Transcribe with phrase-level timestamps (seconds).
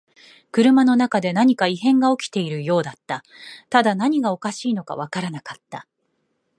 [0.51, 3.21] 車の中で何か異変が起きているようだった。
[3.69, 5.87] ただ何がおかしいのかわからなかった。